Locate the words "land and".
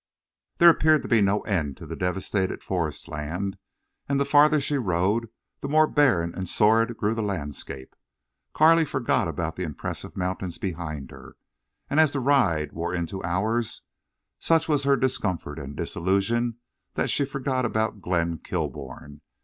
3.07-4.19